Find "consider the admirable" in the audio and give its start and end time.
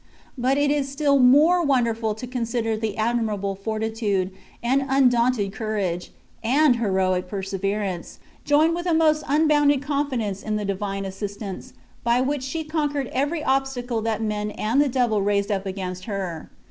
2.25-3.53